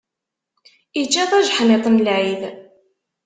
Ičča 1.01 1.23
tajeḥniḍt 1.29 1.85
n 1.89 2.01
lɛid. 2.05 2.41